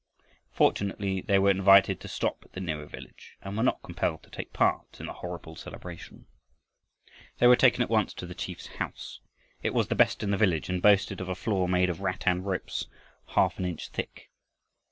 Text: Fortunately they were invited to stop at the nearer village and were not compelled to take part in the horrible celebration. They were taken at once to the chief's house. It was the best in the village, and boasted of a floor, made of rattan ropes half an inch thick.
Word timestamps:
Fortunately 0.49 1.21
they 1.21 1.37
were 1.37 1.51
invited 1.51 1.99
to 1.99 2.07
stop 2.07 2.39
at 2.43 2.53
the 2.53 2.59
nearer 2.59 2.87
village 2.87 3.37
and 3.43 3.55
were 3.55 3.61
not 3.61 3.83
compelled 3.83 4.23
to 4.23 4.31
take 4.31 4.51
part 4.51 4.99
in 4.99 5.05
the 5.05 5.13
horrible 5.13 5.55
celebration. 5.55 6.25
They 7.37 7.45
were 7.45 7.55
taken 7.55 7.83
at 7.83 7.89
once 7.91 8.11
to 8.15 8.25
the 8.25 8.33
chief's 8.33 8.65
house. 8.65 9.19
It 9.61 9.75
was 9.75 9.89
the 9.89 9.93
best 9.95 10.23
in 10.23 10.31
the 10.31 10.37
village, 10.41 10.69
and 10.69 10.81
boasted 10.81 11.21
of 11.21 11.29
a 11.29 11.35
floor, 11.35 11.69
made 11.69 11.91
of 11.91 12.01
rattan 12.01 12.41
ropes 12.41 12.87
half 13.35 13.59
an 13.59 13.65
inch 13.65 13.89
thick. 13.89 14.31